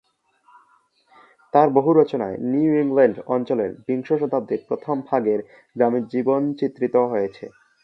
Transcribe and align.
তাঁর 1.53 1.67
বহু 1.69 1.91
রচনায় 1.93 2.37
নিউ 2.51 2.71
ইংল্যান্ড 2.81 3.17
অঞ্চলের 3.27 3.71
বিংশ 3.87 4.09
শতাব্দীর 4.13 4.61
প্রথম 4.67 4.95
ভাগের 5.09 5.39
গ্রামীণ 5.75 6.03
জীবন 6.13 6.41
চিত্রিত 6.59 6.95
হয়েছে। 7.11 7.45